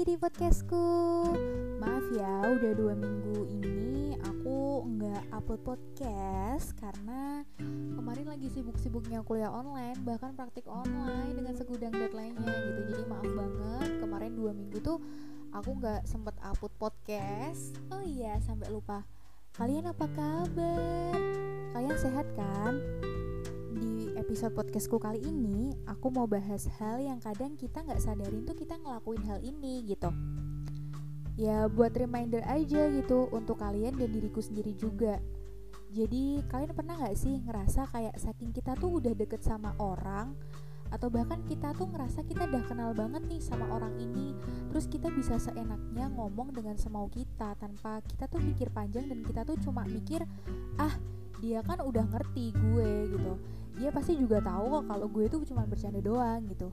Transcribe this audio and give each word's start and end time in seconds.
lagi 0.00 0.16
di 0.16 0.24
podcastku 0.24 0.86
Maaf 1.76 2.08
ya, 2.16 2.48
udah 2.48 2.72
dua 2.72 2.96
minggu 2.96 3.52
ini 3.52 4.16
aku 4.24 4.80
nggak 4.96 5.28
upload 5.28 5.60
podcast 5.60 6.72
Karena 6.80 7.44
kemarin 7.92 8.32
lagi 8.32 8.48
sibuk-sibuknya 8.48 9.20
kuliah 9.20 9.52
online 9.52 10.00
Bahkan 10.00 10.40
praktik 10.40 10.64
online 10.72 11.36
dengan 11.36 11.52
segudang 11.52 11.92
deadline-nya 11.92 12.48
gitu 12.48 12.80
Jadi 12.96 13.02
maaf 13.12 13.28
banget, 13.28 13.90
kemarin 14.00 14.32
dua 14.40 14.56
minggu 14.56 14.80
tuh 14.80 15.04
aku 15.52 15.68
nggak 15.68 16.08
sempet 16.08 16.32
upload 16.48 16.72
podcast 16.80 17.76
Oh 17.92 18.00
iya, 18.00 18.40
sampai 18.40 18.72
lupa 18.72 19.04
Kalian 19.52 19.84
apa 19.84 20.08
kabar? 20.16 21.20
Kalian 21.76 21.98
sehat 22.00 22.24
kan? 22.40 22.80
Episode 24.20 24.52
podcastku 24.52 25.00
kali 25.00 25.16
ini 25.24 25.72
aku 25.88 26.12
mau 26.12 26.28
bahas 26.28 26.68
hal 26.76 27.00
yang 27.00 27.16
kadang 27.24 27.56
kita 27.56 27.80
nggak 27.80 28.04
sadarin 28.04 28.44
tuh 28.44 28.52
kita 28.52 28.76
ngelakuin 28.76 29.24
hal 29.24 29.40
ini 29.40 29.80
gitu. 29.88 30.12
Ya 31.40 31.64
buat 31.72 31.96
reminder 31.96 32.44
aja 32.44 32.92
gitu 32.92 33.32
untuk 33.32 33.56
kalian 33.64 33.96
dan 33.96 34.12
diriku 34.12 34.44
sendiri 34.44 34.76
juga. 34.76 35.16
Jadi 35.88 36.44
kalian 36.52 36.76
pernah 36.76 37.00
nggak 37.00 37.16
sih 37.16 37.40
ngerasa 37.48 37.88
kayak 37.88 38.20
saking 38.20 38.52
kita 38.52 38.76
tuh 38.76 39.00
udah 39.00 39.16
deket 39.16 39.40
sama 39.40 39.72
orang 39.80 40.36
atau 40.92 41.08
bahkan 41.08 41.40
kita 41.48 41.72
tuh 41.72 41.88
ngerasa 41.88 42.20
kita 42.28 42.44
udah 42.44 42.62
kenal 42.68 42.90
banget 42.92 43.24
nih 43.24 43.40
sama 43.40 43.62
orang 43.72 43.94
ini 43.94 44.34
terus 44.74 44.90
kita 44.90 45.06
bisa 45.14 45.38
seenaknya 45.38 46.10
ngomong 46.18 46.50
dengan 46.50 46.74
semau 46.74 47.06
kita 47.06 47.54
tanpa 47.62 48.02
kita 48.02 48.26
tuh 48.26 48.42
mikir 48.42 48.74
panjang 48.74 49.06
dan 49.06 49.22
kita 49.22 49.46
tuh 49.46 49.54
cuma 49.62 49.86
mikir 49.86 50.26
ah 50.82 50.90
dia 51.38 51.62
kan 51.62 51.78
udah 51.78 52.02
ngerti 52.10 52.50
gue 52.50 52.90
gitu 53.06 53.38
dia 53.80 53.88
pasti 53.88 54.12
juga 54.12 54.44
tahu 54.44 54.76
kok 54.76 54.84
kalau 54.92 55.06
gue 55.08 55.24
tuh 55.32 55.40
cuma 55.48 55.64
bercanda 55.64 56.04
doang 56.04 56.44
gitu. 56.52 56.68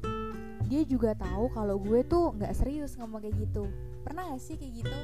Dia 0.67 0.83
juga 0.83 1.15
tahu 1.15 1.47
kalau 1.55 1.79
gue 1.79 2.03
tuh 2.03 2.35
nggak 2.35 2.51
serius 2.51 2.99
ngomong 2.99 3.23
kayak 3.23 3.39
gitu. 3.39 3.71
Pernah 4.03 4.35
gak 4.35 4.43
sih 4.43 4.59
kayak 4.59 4.83
gitu? 4.83 4.97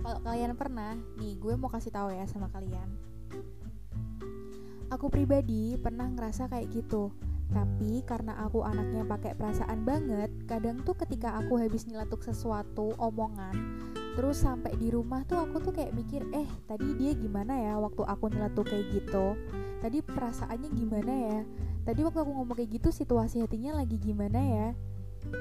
Kalau 0.00 0.18
kalian 0.24 0.56
pernah 0.56 0.96
nih 1.20 1.36
gue 1.36 1.52
mau 1.60 1.68
kasih 1.68 1.92
tahu 1.92 2.08
ya 2.16 2.24
sama 2.24 2.48
kalian. 2.48 2.88
Aku 4.88 5.12
pribadi 5.12 5.76
pernah 5.76 6.08
ngerasa 6.08 6.48
kayak 6.48 6.72
gitu. 6.72 7.12
Tapi 7.52 8.00
karena 8.08 8.40
aku 8.40 8.64
anaknya 8.64 9.04
pakai 9.04 9.36
perasaan 9.36 9.84
banget 9.84 10.32
kadang 10.48 10.80
tuh 10.88 10.96
ketika 10.96 11.36
aku 11.36 11.60
habis 11.60 11.84
nyeletuk 11.84 12.24
sesuatu 12.24 12.96
omongan 12.96 13.54
terus 14.16 14.40
sampai 14.40 14.72
di 14.80 14.88
rumah 14.88 15.28
tuh 15.28 15.36
aku 15.36 15.60
tuh 15.60 15.76
kayak 15.76 15.92
mikir 15.92 16.24
eh 16.32 16.48
tadi 16.64 16.96
dia 16.96 17.12
gimana 17.12 17.52
ya 17.52 17.76
waktu 17.76 18.00
aku 18.00 18.32
nyeletuk 18.32 18.64
kayak 18.64 18.88
gitu 18.88 19.36
tadi 19.86 20.02
perasaannya 20.02 20.70
gimana 20.74 21.12
ya? 21.14 21.40
Tadi 21.86 22.02
waktu 22.02 22.18
aku 22.18 22.32
ngomong 22.34 22.58
kayak 22.58 22.82
gitu 22.82 22.90
situasi 22.90 23.38
hatinya 23.38 23.78
lagi 23.78 23.94
gimana 24.02 24.42
ya? 24.42 24.68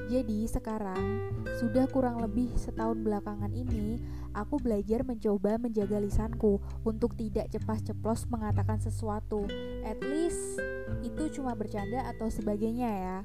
Jadi 0.05 0.45
sekarang 0.45 1.33
sudah 1.57 1.89
kurang 1.89 2.21
lebih 2.21 2.53
setahun 2.53 3.01
belakangan 3.01 3.49
ini 3.49 3.97
aku 4.37 4.61
belajar 4.61 5.01
mencoba 5.01 5.57
menjaga 5.57 5.97
lisanku 5.97 6.61
untuk 6.85 7.17
tidak 7.17 7.49
cepat-ceplos 7.57 8.29
mengatakan 8.29 8.77
sesuatu. 8.77 9.49
At 9.81 9.97
least 10.05 10.61
itu 11.01 11.41
cuma 11.41 11.57
bercanda 11.57 12.05
atau 12.05 12.29
sebagainya 12.29 12.89
ya. 12.89 13.17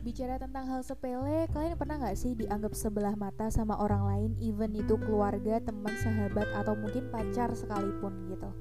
Bicara 0.00 0.40
tentang 0.40 0.68
hal 0.68 0.80
sepele, 0.84 1.48
kalian 1.52 1.76
pernah 1.76 2.00
gak 2.00 2.16
sih 2.16 2.32
dianggap 2.36 2.72
sebelah 2.76 3.16
mata 3.16 3.48
sama 3.48 3.76
orang 3.76 4.04
lain, 4.04 4.30
even 4.40 4.76
itu 4.76 5.00
keluarga, 5.00 5.60
teman, 5.64 5.96
sahabat, 5.96 6.44
atau 6.52 6.76
mungkin 6.76 7.08
pacar 7.08 7.48
sekalipun 7.56 8.28
gitu? 8.28 8.52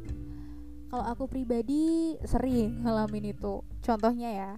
Kalau 0.93 1.09
aku 1.09 1.25
pribadi 1.25 2.13
sering 2.21 2.85
ngalamin 2.85 3.33
itu. 3.33 3.65
Contohnya 3.81 4.29
ya, 4.29 4.51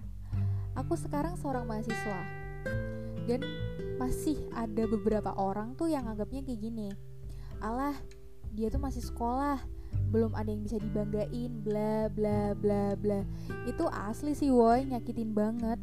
aku 0.76 0.92
sekarang 0.92 1.32
seorang 1.40 1.64
mahasiswa 1.64 2.20
dan 3.24 3.40
masih 3.96 4.36
ada 4.52 4.84
beberapa 4.84 5.32
orang 5.32 5.72
tuh 5.80 5.88
yang 5.88 6.04
anggapnya 6.04 6.44
kayak 6.44 6.60
gini. 6.60 6.92
Alah, 7.64 7.96
dia 8.52 8.68
tuh 8.68 8.76
masih 8.76 9.00
sekolah, 9.00 9.64
belum 10.12 10.36
ada 10.36 10.52
yang 10.52 10.60
bisa 10.60 10.76
dibanggain, 10.76 11.56
bla 11.64 12.12
bla 12.12 12.52
bla 12.52 12.92
bla. 13.00 13.24
Itu 13.64 13.88
asli 13.88 14.36
sih 14.36 14.52
woi, 14.52 14.92
nyakitin 14.92 15.32
banget 15.32 15.80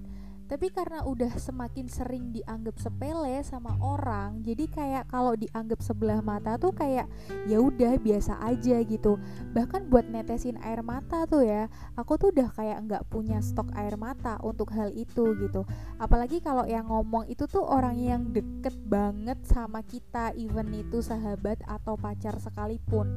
tapi 0.47 0.69
karena 0.69 1.03
udah 1.07 1.33
semakin 1.39 1.87
sering 1.87 2.35
dianggap 2.35 2.75
sepele 2.77 3.39
sama 3.43 3.75
orang 3.79 4.43
jadi 4.43 4.65
kayak 4.67 5.03
kalau 5.07 5.33
dianggap 5.33 5.79
sebelah 5.79 6.19
mata 6.19 6.59
tuh 6.59 6.75
kayak 6.75 7.07
ya 7.47 7.57
udah 7.59 7.95
biasa 7.99 8.39
aja 8.43 8.79
gitu. 8.83 9.15
Bahkan 9.55 9.87
buat 9.87 10.07
netesin 10.07 10.59
air 10.61 10.83
mata 10.83 11.23
tuh 11.25 11.45
ya 11.47 11.71
aku 11.95 12.19
tuh 12.19 12.29
udah 12.35 12.51
kayak 12.53 12.77
nggak 12.85 13.03
punya 13.07 13.39
stok 13.39 13.71
air 13.77 13.95
mata 13.95 14.37
untuk 14.43 14.71
hal 14.75 14.91
itu 14.93 15.33
gitu. 15.39 15.63
Apalagi 15.97 16.43
kalau 16.43 16.67
yang 16.67 16.87
ngomong 16.91 17.27
itu 17.31 17.47
tuh 17.47 17.63
orang 17.63 17.97
yang 17.97 18.21
deket 18.31 18.75
banget 18.87 19.39
sama 19.47 19.81
kita 19.83 20.35
even 20.35 20.69
itu 20.75 20.99
sahabat 20.99 21.59
atau 21.65 21.95
pacar 21.95 22.35
sekalipun 22.37 23.07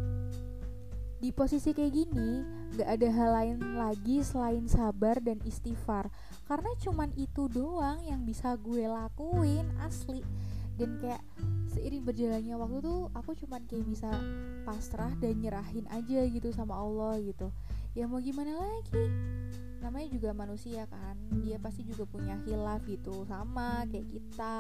di 1.17 1.33
posisi 1.33 1.73
kayak 1.73 1.93
gini 1.93 2.45
gak 2.77 2.89
ada 3.01 3.09
hal 3.09 3.31
lain 3.33 3.59
lagi 3.81 4.21
selain 4.21 4.69
sabar 4.69 5.17
dan 5.25 5.41
istighfar. 5.49 6.13
Karena 6.45 6.71
cuman 6.77 7.09
itu 7.17 7.49
doang 7.49 8.05
yang 8.05 8.23
bisa 8.29 8.53
gue 8.61 8.85
lakuin 8.85 9.65
asli. 9.81 10.21
Dan 10.77 11.01
kayak 11.01 11.25
seiring 11.73 12.05
berjalannya 12.05 12.53
waktu 12.61 12.79
tuh 12.85 13.09
aku 13.17 13.33
cuman 13.33 13.65
kayak 13.65 13.89
bisa 13.89 14.13
pasrah 14.69 15.09
dan 15.17 15.41
nyerahin 15.41 15.89
aja 15.89 16.21
gitu 16.29 16.53
sama 16.53 16.77
Allah 16.77 17.17
gitu. 17.25 17.49
Ya 17.97 18.05
mau 18.05 18.21
gimana 18.21 18.53
lagi? 18.61 19.09
Namanya 19.81 20.09
juga 20.13 20.37
manusia 20.37 20.85
kan 20.93 21.17
dia 21.41 21.57
pasti 21.57 21.81
juga 21.89 22.05
punya 22.05 22.37
hilaf 22.45 22.85
gitu. 22.85 23.25
Sama 23.25 23.89
kayak 23.89 24.05
kita 24.05 24.57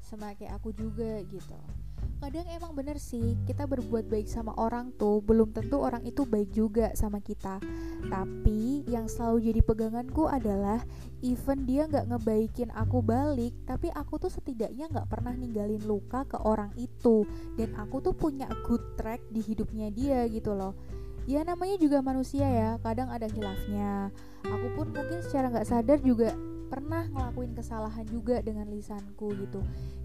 sama 0.00 0.32
kayak 0.32 0.56
aku 0.56 0.72
juga 0.72 1.20
gitu 1.28 1.83
kadang 2.20 2.46
emang 2.50 2.72
bener 2.74 2.98
sih 3.00 3.38
kita 3.46 3.66
berbuat 3.66 4.06
baik 4.10 4.26
sama 4.30 4.54
orang 4.58 4.94
tuh 4.94 5.22
belum 5.22 5.54
tentu 5.54 5.80
orang 5.82 6.02
itu 6.06 6.26
baik 6.26 6.50
juga 6.50 6.90
sama 6.94 7.18
kita. 7.20 7.58
Tapi 8.06 8.84
yang 8.90 9.08
selalu 9.10 9.52
jadi 9.52 9.60
peganganku 9.64 10.28
adalah 10.28 10.82
even 11.24 11.64
dia 11.64 11.88
nggak 11.88 12.10
ngebaikin 12.10 12.70
aku 12.74 13.00
balik 13.00 13.54
tapi 13.64 13.88
aku 13.92 14.20
tuh 14.20 14.32
setidaknya 14.32 14.90
nggak 14.90 15.08
pernah 15.08 15.34
ninggalin 15.34 15.82
luka 15.82 16.26
ke 16.28 16.38
orang 16.42 16.70
itu. 16.78 17.24
Dan 17.58 17.74
aku 17.78 18.00
tuh 18.04 18.14
punya 18.14 18.46
good 18.66 18.82
track 18.98 19.22
di 19.32 19.40
hidupnya 19.42 19.90
dia 19.90 20.26
gitu 20.30 20.52
loh. 20.52 20.76
Ya 21.24 21.40
namanya 21.40 21.80
juga 21.80 22.04
manusia 22.04 22.44
ya 22.44 22.76
kadang 22.84 23.08
ada 23.08 23.24
hilafnya 23.24 24.12
aku 24.44 24.66
pun 24.76 24.86
mungkin 24.92 25.24
secara 25.24 25.48
nggak 25.48 25.68
sadar 25.68 25.98
juga 26.04 26.36
pernah 26.68 27.06
ngelakuin 27.08 27.54
kesalahan 27.54 28.04
juga 28.08 28.42
dengan 28.42 28.68
lisanku 28.68 29.30
gitu. 29.36 29.60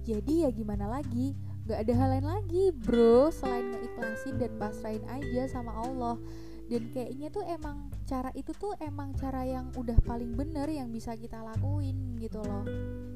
Jadi 0.06 0.48
ya 0.48 0.50
gimana 0.54 0.88
lagi 0.88 1.36
gak 1.70 1.86
ada 1.86 1.94
hal 1.94 2.10
lain 2.18 2.26
lagi 2.26 2.64
bro. 2.74 3.30
Selain 3.30 3.70
ngeikhlasin 3.70 4.42
dan 4.42 4.52
pasrahin 4.58 5.06
aja 5.06 5.46
sama 5.46 5.70
Allah. 5.78 6.18
Dan 6.66 6.90
kayaknya 6.90 7.30
tuh 7.30 7.46
emang 7.46 7.94
cara 8.10 8.34
itu 8.34 8.50
tuh 8.58 8.74
emang 8.82 9.14
cara 9.18 9.46
yang 9.46 9.70
udah 9.78 9.98
paling 10.06 10.34
bener 10.34 10.66
yang 10.70 10.90
bisa 10.90 11.14
kita 11.14 11.38
lakuin 11.46 12.18
gitu 12.18 12.42
loh. 12.42 12.66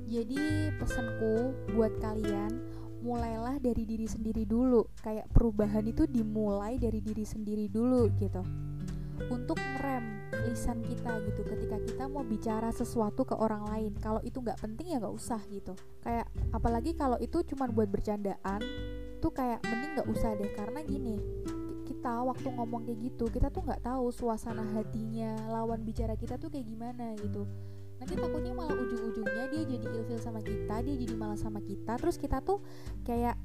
Jadi 0.05 0.69
pesanku 0.77 1.53
buat 1.73 1.97
kalian 1.97 2.61
mulailah 3.01 3.57
dari 3.57 3.89
diri 3.89 4.05
sendiri 4.05 4.45
dulu. 4.45 4.85
Kayak 5.01 5.33
perubahan 5.33 5.89
itu 5.89 6.05
dimulai 6.05 6.77
dari 6.77 7.01
diri 7.01 7.25
sendiri 7.25 7.65
dulu 7.69 8.09
gitu 8.21 8.45
untuk 9.29 9.57
ngerem 9.57 10.29
lisan 10.49 10.81
kita 10.81 11.21
gitu. 11.29 11.41
Ketika 11.45 11.77
kita 11.83 12.03
mau 12.09 12.25
bicara 12.25 12.69
sesuatu 12.73 13.23
ke 13.23 13.35
orang 13.37 13.65
lain 13.69 13.93
kalau 14.01 14.19
itu 14.25 14.41
nggak 14.41 14.59
penting 14.59 14.93
ya 14.93 14.97
nggak 15.01 15.15
usah 15.15 15.41
gitu. 15.49 15.77
Kayak 16.01 16.27
apalagi 16.51 16.97
kalau 16.97 17.17
itu 17.21 17.41
cuma 17.53 17.69
buat 17.69 17.89
bercandaan 17.89 18.61
tuh 19.21 19.31
kayak 19.31 19.63
mending 19.65 19.91
nggak 19.99 20.09
usah 20.09 20.33
deh. 20.35 20.51
Karena 20.57 20.79
gini 20.83 21.15
kita 21.83 22.23
waktu 22.25 22.47
ngomong 22.51 22.83
kayak 22.83 22.99
gitu 23.13 23.25
kita 23.31 23.47
tuh 23.47 23.63
nggak 23.63 23.83
tahu 23.85 24.11
suasana 24.11 24.63
hatinya 24.75 25.35
lawan 25.51 25.83
bicara 25.87 26.19
kita 26.19 26.35
tuh 26.35 26.51
kayak 26.51 26.67
gimana 26.67 27.15
gitu. 27.15 27.47
Nanti 28.03 28.19
takutnya 28.19 28.51
malah 28.51 28.75
ujung-ujungnya 28.75 29.47
dia 29.47 29.63
jadi 29.63 29.87
ilfil 29.87 30.19
sama 30.19 30.43
kita 30.43 30.83
dia 30.83 30.95
jadi 30.99 31.15
malas 31.15 31.39
sama 31.39 31.63
kita 31.63 31.95
terus 31.95 32.19
kita 32.19 32.43
tuh 32.43 32.59
kayak 33.07 33.39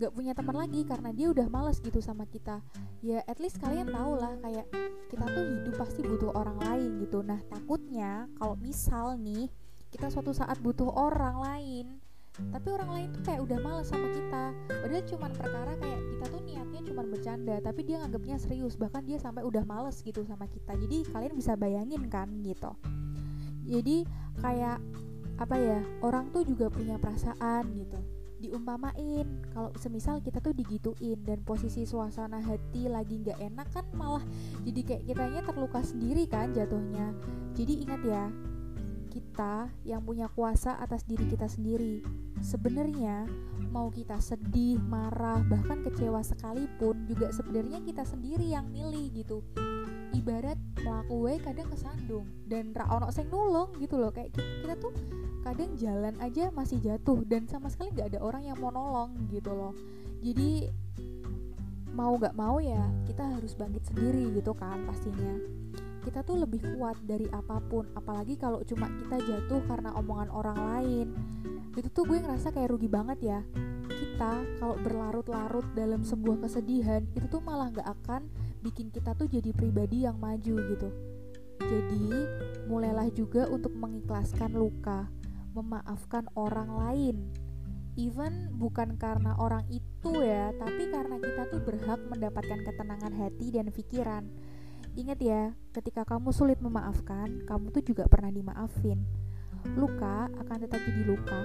gak 0.00 0.16
punya 0.16 0.32
teman 0.32 0.56
lagi 0.56 0.80
karena 0.88 1.12
dia 1.12 1.28
udah 1.28 1.44
males 1.52 1.76
gitu 1.84 2.00
sama 2.00 2.24
kita. 2.24 2.64
Ya 3.04 3.20
at 3.28 3.36
least 3.36 3.60
kalian 3.60 3.92
tau 3.92 4.16
lah 4.16 4.32
kayak 4.40 4.64
kita 5.12 5.24
tuh 5.28 5.44
hidup 5.44 5.74
pasti 5.76 6.00
butuh 6.00 6.32
orang 6.32 6.56
lain 6.56 7.04
gitu. 7.04 7.20
Nah 7.20 7.36
takutnya 7.52 8.24
kalau 8.40 8.56
misal 8.56 9.20
nih 9.20 9.52
kita 9.92 10.08
suatu 10.08 10.32
saat 10.32 10.56
butuh 10.64 10.88
orang 10.88 11.36
lain 11.36 11.86
tapi 12.48 12.72
orang 12.72 12.90
lain 12.96 13.08
tuh 13.12 13.22
kayak 13.28 13.44
udah 13.44 13.58
males 13.60 13.92
sama 13.92 14.08
kita. 14.08 14.44
Padahal 14.72 15.04
cuman 15.04 15.30
perkara 15.36 15.72
kayak 15.76 16.00
kita 16.00 16.24
tuh 16.32 16.40
niatnya 16.48 16.80
cuman 16.88 17.06
bercanda 17.12 17.56
tapi 17.60 17.80
dia 17.84 17.96
nganggapnya 18.00 18.36
serius. 18.40 18.80
Bahkan 18.80 19.04
dia 19.04 19.20
sampai 19.20 19.44
udah 19.44 19.68
males 19.68 20.00
gitu 20.00 20.24
sama 20.24 20.48
kita. 20.48 20.80
Jadi 20.80 21.12
kalian 21.12 21.36
bisa 21.36 21.60
bayangin 21.60 22.08
kan 22.08 22.32
gitu. 22.40 22.72
Jadi 23.68 24.08
kayak 24.40 24.80
apa 25.36 25.56
ya 25.60 25.84
orang 26.00 26.32
tuh 26.32 26.40
juga 26.48 26.72
punya 26.72 26.96
perasaan 26.96 27.68
gitu 27.76 28.19
diumpamain 28.40 29.28
kalau 29.52 29.70
semisal 29.76 30.18
kita 30.24 30.40
tuh 30.40 30.56
digituin 30.56 31.20
dan 31.22 31.44
posisi 31.44 31.84
suasana 31.84 32.40
hati 32.40 32.88
lagi 32.88 33.20
nggak 33.20 33.38
enak 33.38 33.68
kan 33.70 33.84
malah 33.92 34.24
jadi 34.64 34.80
kayak 34.80 35.02
kitanya 35.06 35.40
terluka 35.44 35.80
sendiri 35.84 36.24
kan 36.24 36.50
jatuhnya 36.56 37.12
jadi 37.52 37.74
ingat 37.84 38.00
ya 38.08 38.24
kita 39.10 39.66
yang 39.82 40.06
punya 40.06 40.30
kuasa 40.30 40.78
atas 40.78 41.02
diri 41.02 41.26
kita 41.26 41.50
sendiri. 41.50 42.00
Sebenarnya 42.40 43.26
mau 43.74 43.90
kita 43.90 44.22
sedih, 44.22 44.78
marah, 44.78 45.42
bahkan 45.50 45.82
kecewa 45.82 46.22
sekalipun 46.22 47.04
juga 47.10 47.34
sebenarnya 47.34 47.82
kita 47.82 48.06
sendiri 48.06 48.54
yang 48.54 48.70
milih 48.70 49.10
gitu. 49.12 49.42
Ibarat 50.14 50.56
melakukan 50.80 51.42
kadang 51.42 51.68
kesandung 51.68 52.26
dan 52.46 52.70
ra 52.74 52.86
ono 52.90 53.10
sing 53.10 53.28
nulung 53.28 53.74
gitu 53.78 53.98
loh 53.98 54.14
kayak 54.14 54.34
kita 54.34 54.74
tuh 54.78 54.94
kadang 55.40 55.72
jalan 55.80 56.14
aja 56.20 56.52
masih 56.52 56.78
jatuh 56.80 57.24
dan 57.24 57.48
sama 57.48 57.72
sekali 57.72 57.92
nggak 57.96 58.16
ada 58.16 58.20
orang 58.20 58.44
yang 58.44 58.58
mau 58.60 58.72
nolong 58.72 59.16
gitu 59.32 59.50
loh. 59.52 59.72
Jadi 60.20 60.68
mau 61.90 62.14
gak 62.16 62.38
mau 62.38 62.62
ya 62.62 62.86
kita 63.04 63.26
harus 63.26 63.52
bangkit 63.58 63.82
sendiri 63.90 64.30
gitu 64.36 64.54
kan 64.54 64.84
pastinya. 64.86 65.36
Kita 66.00 66.24
tuh 66.24 66.40
lebih 66.40 66.64
kuat 66.76 66.96
dari 67.04 67.28
apa 67.28 67.60
pun 67.60 67.84
apalagi 67.92 68.40
kalau 68.40 68.64
cuma 68.64 68.88
kita 68.88 69.20
jatuh 69.20 69.60
karena 69.68 69.92
omongan 69.98 70.30
orang 70.32 70.58
lain. 70.58 71.06
Itu 71.76 71.88
tuh 71.92 72.08
gue 72.08 72.18
ngerasa 72.24 72.56
kayak 72.56 72.72
rugi 72.72 72.88
banget 72.88 73.18
ya. 73.20 73.40
Kita 73.90 74.32
kalau 74.62 74.76
berlarut-larut 74.80 75.66
dalam 75.76 76.00
sebuah 76.00 76.40
kesedihan 76.46 77.04
itu 77.12 77.26
tuh 77.28 77.42
malah 77.44 77.68
gak 77.74 77.88
akan 78.00 78.28
bikin 78.64 78.88
kita 78.88 79.12
tuh 79.12 79.28
jadi 79.28 79.52
pribadi 79.52 80.08
yang 80.08 80.16
maju 80.16 80.56
gitu. 80.56 80.88
Jadi 81.60 82.08
mulailah 82.64 83.12
juga 83.12 83.44
untuk 83.52 83.76
mengikhlaskan 83.76 84.56
luka 84.56 85.04
memaafkan 85.52 86.26
orang 86.38 86.70
lain 86.74 87.16
even 87.98 88.54
bukan 88.56 88.96
karena 88.96 89.34
orang 89.36 89.66
itu 89.68 90.22
ya 90.22 90.54
tapi 90.56 90.88
karena 90.88 91.18
kita 91.18 91.42
tuh 91.50 91.60
berhak 91.62 92.00
mendapatkan 92.06 92.60
ketenangan 92.64 93.12
hati 93.12 93.50
dan 93.50 93.68
pikiran 93.74 94.24
Ingat 94.98 95.22
ya, 95.22 95.54
ketika 95.70 96.02
kamu 96.02 96.34
sulit 96.34 96.58
memaafkan, 96.58 97.46
kamu 97.46 97.70
tuh 97.70 97.82
juga 97.94 98.10
pernah 98.10 98.34
dimaafin. 98.34 98.98
Luka 99.78 100.26
akan 100.26 100.56
tetap 100.66 100.82
jadi 100.82 101.06
luka. 101.06 101.40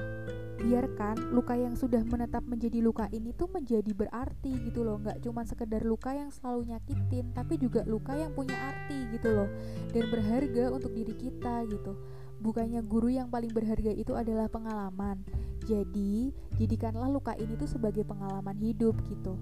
Biarkan 0.66 1.30
luka 1.30 1.54
yang 1.54 1.78
sudah 1.78 2.02
menetap 2.02 2.42
menjadi 2.42 2.82
luka 2.82 3.06
ini 3.14 3.38
tuh 3.38 3.46
menjadi 3.52 3.92
berarti 3.94 4.50
gitu 4.66 4.82
loh. 4.82 4.98
Nggak 4.98 5.22
cuma 5.22 5.46
sekedar 5.46 5.86
luka 5.86 6.16
yang 6.18 6.34
selalu 6.34 6.74
nyakitin, 6.74 7.38
tapi 7.38 7.62
juga 7.62 7.86
luka 7.86 8.18
yang 8.18 8.34
punya 8.34 8.58
arti 8.58 9.14
gitu 9.14 9.30
loh. 9.30 9.50
Dan 9.94 10.10
berharga 10.10 10.74
untuk 10.74 10.98
diri 10.98 11.14
kita 11.14 11.70
gitu. 11.70 11.94
Bukannya 12.40 12.84
guru 12.84 13.12
yang 13.12 13.32
paling 13.32 13.52
berharga 13.52 13.92
itu 13.92 14.12
adalah 14.16 14.52
pengalaman. 14.52 15.24
Jadi, 15.66 16.30
jadikanlah 16.60 17.10
luka 17.10 17.34
ini 17.40 17.58
tuh 17.58 17.70
sebagai 17.70 18.06
pengalaman 18.06 18.56
hidup 18.60 18.94
gitu. 19.10 19.40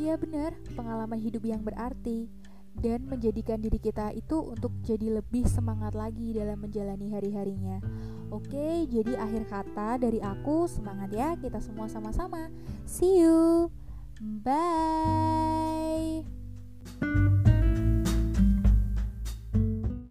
Iya 0.00 0.16
benar, 0.16 0.56
pengalaman 0.76 1.20
hidup 1.20 1.44
yang 1.44 1.60
berarti 1.60 2.30
dan 2.78 3.04
menjadikan 3.04 3.58
diri 3.58 3.76
kita 3.82 4.14
itu 4.14 4.38
untuk 4.38 4.70
jadi 4.86 5.20
lebih 5.20 5.44
semangat 5.50 5.92
lagi 5.92 6.32
dalam 6.32 6.56
menjalani 6.62 7.10
hari-harinya. 7.10 7.82
Oke, 8.30 8.86
jadi 8.86 9.18
akhir 9.18 9.50
kata 9.50 9.98
dari 9.98 10.22
aku 10.22 10.70
semangat 10.70 11.10
ya 11.10 11.34
kita 11.34 11.58
semua 11.58 11.90
sama-sama. 11.90 12.48
See 12.86 13.20
you. 13.20 13.68
Bye. 14.20 15.59